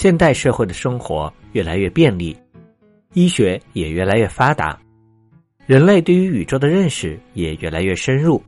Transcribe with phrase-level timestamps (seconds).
[0.00, 2.34] 现代社会的生活越来越便利，
[3.12, 4.80] 医学也越来越发达，
[5.66, 8.42] 人类对于宇宙的认识也越来越深入。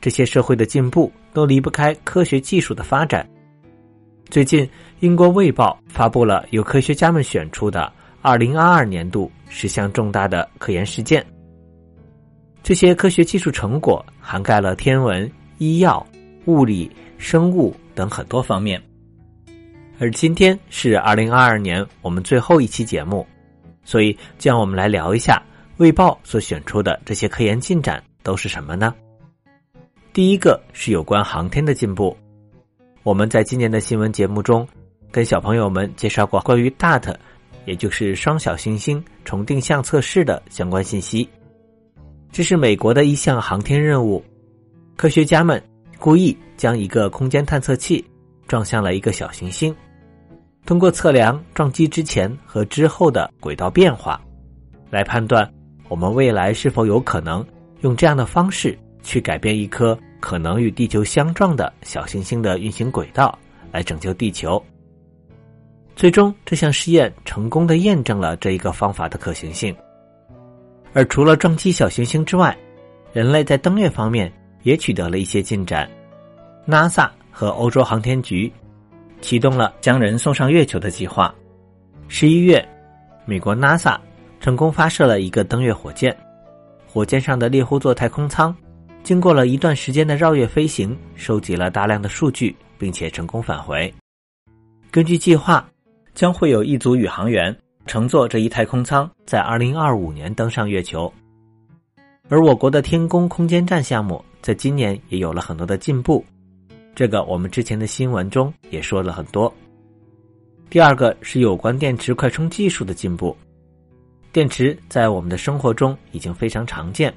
[0.00, 3.28] 这些社会的进步都离不开科学技术的发展。
[4.30, 4.64] 最近，
[5.00, 11.26] 英国《卫报》发布了由科学家们选出的2022年度十项重大的科研事件。
[12.62, 16.06] 这些科学技术成果涵盖了天文、医药、
[16.44, 18.80] 物理、生物等很多方面。
[19.98, 23.26] 而今天是二零二二年我们最后一期节目，
[23.84, 25.40] 所以就让我们来聊一下
[25.76, 28.94] 《卫报》所选出的这些科研进展都是什么呢？
[30.12, 32.16] 第一个是有关航天的进步。
[33.02, 34.66] 我们在今年的新闻节目中，
[35.10, 37.14] 跟小朋友们介绍过关于 DART，
[37.64, 41.28] 也就是双小行星重定向测试的相关信息。
[42.32, 44.24] 这是美国的一项航天任务，
[44.96, 45.62] 科学家们
[45.98, 48.04] 故意将一个空间探测器
[48.48, 49.74] 撞向了一个小行星，
[50.66, 54.20] 通过测量撞击之前和之后的轨道变化，
[54.90, 55.48] 来判断
[55.88, 57.44] 我们未来是否有可能
[57.80, 63.38] 用这样的方式去改变一颗可能与地球相撞的小行星的运行轨道，
[63.70, 64.62] 来拯救地球。
[65.94, 69.74] 最终，这项试验成功的验证了这一个方法的可行性。
[70.92, 72.56] 而除了撞击小行星之外，
[73.12, 74.32] 人类在登月方面
[74.62, 75.88] 也取得了一些进展。
[76.66, 78.50] NASA 和欧洲航天局
[79.24, 81.34] 启动了将人送上月球的计划。
[82.08, 82.62] 十一月，
[83.24, 83.98] 美国 NASA
[84.38, 86.14] 成功发射了一个登月火箭，
[86.86, 88.54] 火箭上的猎户座太空舱
[89.02, 93.90] 经过了一段时间的绕月飞行，收集了大量的数据，并且成功返回。
[94.90, 95.66] 根据计划，
[96.14, 97.56] 将会有一组宇航员。
[97.86, 101.10] 乘坐这一太空舱，在二零二五年登上月球。
[102.28, 106.22] 而我国的天宫空间站项目在今年也有了很多的进步，
[106.94, 109.52] 这个我们之前的新闻中也说了很多。
[110.70, 113.36] 第二个是有关电池快充技术的进步，
[114.32, 117.12] 电池在我们的生活中已经非常常见，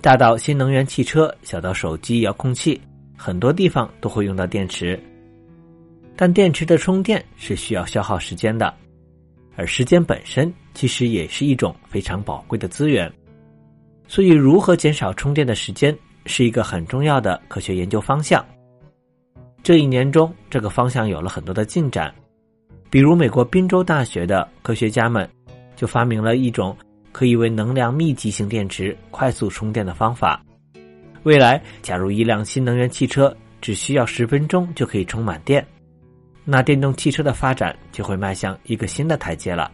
[0.00, 2.80] 大到新能源汽车，小到手机、遥控器，
[3.16, 4.98] 很多地方都会用到电池。
[6.16, 8.72] 但电池的充电是需要消耗时间的。
[9.56, 13.10] 而时间本身其实也是一种非常宝贵的资源，
[14.06, 15.96] 所以如何减少充电的时间
[16.26, 18.44] 是一个很重要的科学研究方向。
[19.66, 22.14] 这一年中，这个方向有了很多的进展，
[22.88, 25.28] 比如美国宾州大学的科学家们
[25.74, 26.76] 就发明了一种
[27.10, 30.40] 可以为能量密集型电池快速充电的方法。
[31.24, 35.66] 未来，假如一辆新能源汽车只需要十分钟就可以充满电。
[36.44, 39.68] 那电动汽车的发展就会迈向一个新的台阶了。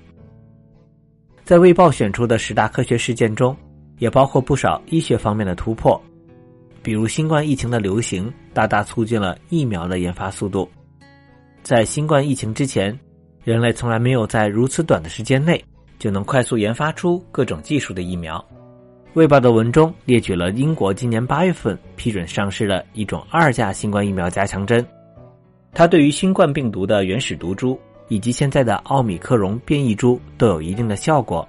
[1.45, 3.55] 在《卫报》选出的十大科学事件中，
[3.99, 6.03] 也包括不少医学方面的突破，
[6.83, 10.69] 比如新冠疫情的流行大大促进了疫苗的研发速度。
[11.63, 12.99] 在新冠疫情之前，
[13.45, 15.63] 人类从来没有在如此短的时间内
[15.99, 18.39] 就能快速研发出各种技术的疫苗。
[19.15, 24.85] 《卫报》的文中列举了英国今年八月份批准上市的一种二价新冠疫苗加强针。
[25.73, 27.79] 它对于新冠病毒的原始毒株
[28.09, 31.47] 以及现在的奥米克戎变异株都有一定的效果，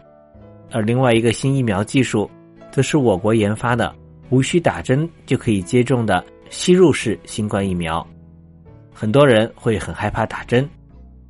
[0.71, 2.29] 而另外一个新疫苗技术，
[2.71, 3.93] 则是我国研发的
[4.33, 8.05] 无需打针就可以接种的吸入式新冠疫苗。
[8.91, 10.67] 很多人会很害怕打针，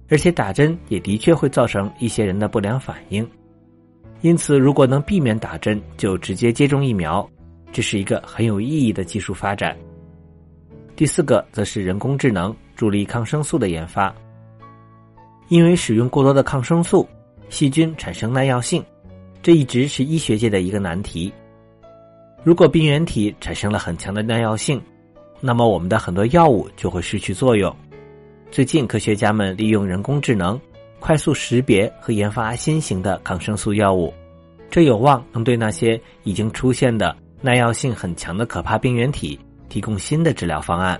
[0.08, 3.30] 而且打针也的确会造成一些人的不良反应，
[4.22, 7.30] 因此如果能避免打针就直接接种疫苗，
[7.74, 9.78] 这是一个很有意义的技术发展。
[10.96, 12.56] 第四个则是人工智能。
[12.76, 14.14] 助力抗生素的研发，
[15.48, 17.08] 因为使用过多的抗生素，
[17.48, 18.84] 细菌产生耐药性，
[19.44, 21.32] 这一直是医学界的一个难题。
[22.44, 24.82] 如果病原体产生了很强的耐药性，
[25.40, 27.74] 那么我们的很多药物就会失去作用。
[28.52, 30.60] 最近，科学家们利用人工智能
[31.00, 34.14] 快速识别和研发新型的抗生素药物，
[34.70, 39.40] 这有望能对那些已经出现的耐药性很强的可怕病原体
[39.70, 41.00] 提供新的治疗方案。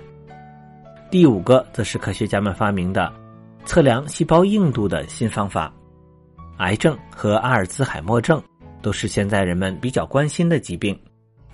[1.10, 3.12] 第五个则是科学家们发明的
[3.66, 5.70] 测量细胞硬度的新方法。
[6.56, 8.42] 癌症和阿尔兹海默症
[8.80, 10.98] 都是现在人们比较关心的疾病，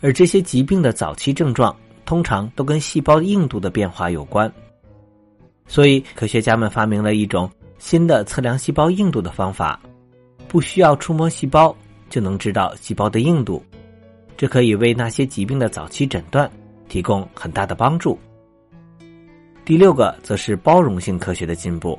[0.00, 1.75] 而这些疾病的早期症状
[2.05, 4.50] 通常都跟细胞硬度的变化有关。
[5.67, 7.49] 所以，科学家们发明了一种
[7.79, 9.81] 新的测量细胞硬度的方法，
[10.49, 11.75] 不需要触摸细胞
[12.08, 13.64] 就能知道细胞的硬度，
[14.37, 16.50] 这可以为那些疾病的早期诊断
[16.88, 18.19] 提供很大的帮助。
[19.64, 21.97] 第六个则是包容性科学的进步。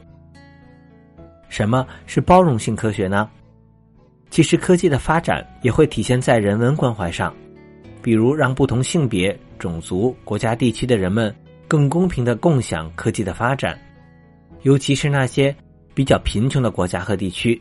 [1.48, 3.30] 什么是包容性科学呢？
[4.30, 7.34] 其实科技的发展也会体现在人文关怀上，
[8.02, 11.34] 比如让不同性别、种族、国家、地区的人们
[11.68, 13.80] 更公平的共享科技的发展。
[14.64, 15.56] 尤其是那些
[15.94, 17.60] 比较贫穷的国家和地区，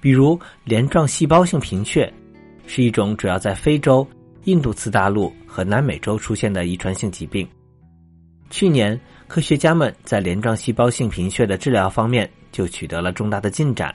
[0.00, 2.12] 比如镰状细胞性贫血，
[2.66, 4.06] 是一种主要在非洲、
[4.44, 7.46] 印度次大陆和南美洲出现的遗传性疾病。
[8.48, 8.98] 去年，
[9.28, 13.94] 科学家们在镰状细胞性贫血的治疗方面就取得了重大的进展。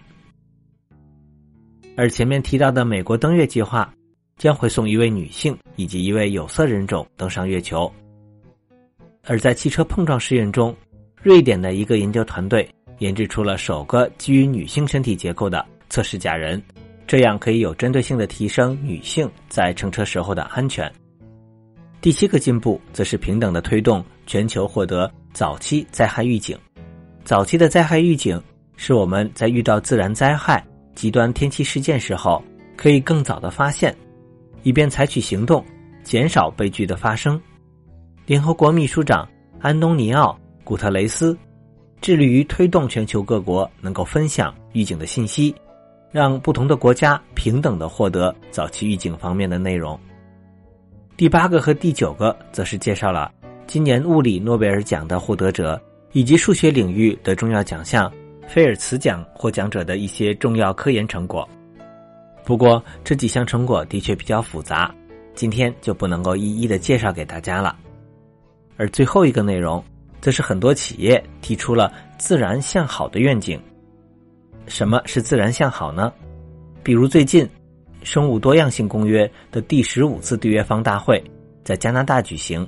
[1.97, 3.92] 而前面提到的美国登月计划，
[4.37, 7.91] 将会送一位女性以及一位有色人种登上月球。
[9.23, 10.75] 而在汽车碰撞试验中，
[11.21, 16.61] 瑞典的一个研究团队研制出了首个基于女性身体结构的测试假人，
[17.07, 20.91] 这样可以有针对性的提升女性在乘车时候的安全。
[22.01, 26.55] 第七个进步则是平等的推动全球获得早期灾害预警。
[27.23, 28.39] 早期的灾害预警
[28.77, 32.43] 是我们在遇到自然灾害、极端天气事件时候
[32.77, 33.95] 可以更早的发现，
[34.65, 35.63] 以便采取行动，
[36.03, 37.39] 减少悲剧的发生。
[38.25, 39.29] 联合国秘书长
[39.59, 40.31] 安东尼奥·
[40.63, 41.38] 古特雷斯
[42.01, 45.53] 致力于推动全球各国能够分享预警的信息，
[46.12, 49.97] 让不同的国家平等的获得早期预警方面的内容。
[51.15, 53.31] 第八个和第九个则是介绍了
[53.68, 55.79] 今年物理诺贝尔奖的获得者
[56.11, 58.11] 以及数学领域的重要奖项
[58.47, 61.47] 菲尔茨奖获奖者的一些重要科研成果。
[62.45, 64.94] 不过这几项成果的确比较复杂，
[65.33, 67.75] 今天就不能够一一的介绍给大家了。
[68.77, 69.83] 而最后一个内容，
[70.21, 73.59] 则是很多企业提出了自然向好的愿景。
[74.68, 76.13] 什么是自然向好呢？
[76.83, 77.45] 比如最近，
[78.03, 81.24] 《生物多样性公约》的第十五次缔约方大会
[81.63, 82.68] 在加拿大举行，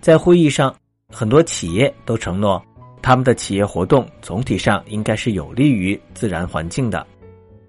[0.00, 0.72] 在会议上，
[1.08, 2.64] 很多企业都承诺，
[3.02, 7.04] 他们的企业活动总体上应该是有利于自然环境的。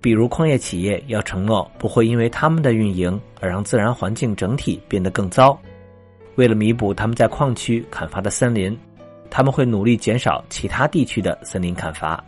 [0.03, 5.57] 比如矿业企业要承诺不会因为他们的运营而让自然环境整体变得更糟。
[6.35, 8.77] 为了弥补他们在矿区砍伐的森林，
[9.29, 12.21] 他们会努力减少其他地区的森林砍伐。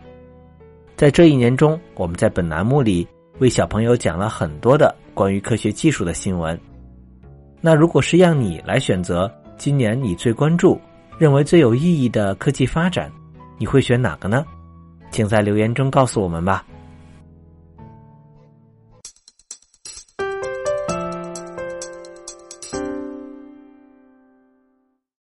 [0.96, 3.06] 在这一年中，我们在本栏目里
[3.40, 6.58] 为小朋友讲了很多的关于科学技术的新闻。
[7.60, 10.80] 那如果是让你来选择今年你最关注、
[11.18, 13.12] 认为最有意义的科技发展，
[13.58, 14.46] 你会选哪个呢？
[15.12, 16.66] 请在留言中告诉我们吧。